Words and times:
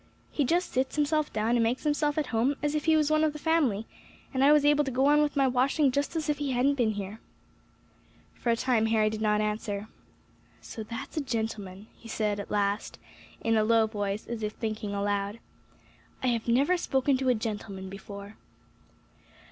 He 0.31 0.45
just 0.45 0.71
sits 0.71 0.95
himself 0.95 1.31
down 1.31 1.51
and 1.55 1.61
makes 1.61 1.83
himself 1.83 2.17
at 2.17 2.25
home 2.33 2.55
as 2.63 2.73
if 2.73 2.85
he 2.85 2.97
was 2.97 3.11
one 3.11 3.23
of 3.23 3.33
the 3.33 3.37
family, 3.37 3.85
and 4.33 4.43
I 4.43 4.51
was 4.51 4.65
able 4.65 4.83
to 4.83 4.89
go 4.89 5.05
on 5.05 5.21
with 5.21 5.35
my 5.35 5.47
washing 5.47 5.91
just 5.91 6.15
as 6.15 6.27
if 6.27 6.39
he 6.39 6.53
hadn't 6.53 6.73
been 6.73 6.93
here." 6.93 7.19
For 8.33 8.49
a 8.49 8.55
time 8.55 8.87
Harry 8.87 9.11
did 9.11 9.21
not 9.21 9.41
answer. 9.41 9.89
"So, 10.59 10.81
that's 10.81 11.17
a 11.17 11.21
gentleman," 11.21 11.85
he 11.95 12.07
said 12.07 12.39
at 12.39 12.49
last, 12.49 12.97
in 13.41 13.55
a 13.55 13.63
low 13.63 13.85
voice, 13.85 14.25
as 14.25 14.41
if 14.41 14.53
thinking 14.53 14.95
aloud; 14.95 15.37
"I 16.23 16.27
have 16.29 16.47
never 16.47 16.77
spoken 16.77 17.15
to 17.17 17.29
a 17.29 17.35
gentleman 17.35 17.87
before." 17.87 18.37